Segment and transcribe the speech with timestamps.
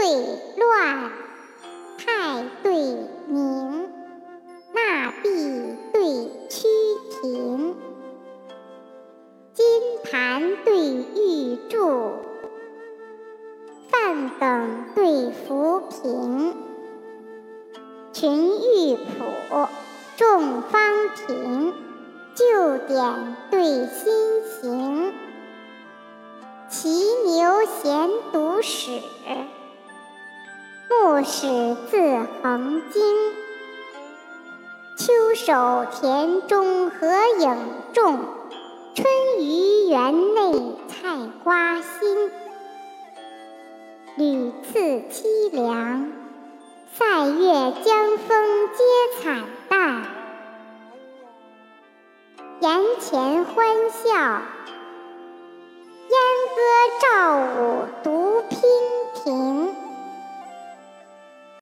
[0.00, 0.08] 对
[0.56, 1.10] 乱，
[1.98, 2.72] 太对
[3.28, 3.92] 明，
[4.72, 6.02] 纳币对
[6.48, 6.68] 趋
[7.10, 7.76] 平，
[9.52, 9.66] 金
[10.10, 12.14] 盘对玉柱，
[13.90, 16.56] 范梗对浮萍，
[18.14, 19.68] 群玉谱，
[20.16, 20.80] 众方
[21.14, 21.74] 亭，
[22.34, 25.12] 旧典对新行。
[26.70, 29.02] 骑牛闲读史，
[31.22, 33.02] 始自横经。
[34.96, 37.06] 秋守田中何
[37.38, 37.56] 影
[37.92, 38.18] 重，
[38.94, 39.06] 春
[39.38, 40.52] 于园内
[40.88, 42.30] 菜瓜新。
[44.16, 44.78] 屡次
[45.10, 46.12] 凄凉，
[46.92, 50.02] 塞月江风皆惨淡。
[52.60, 54.42] 檐前欢笑。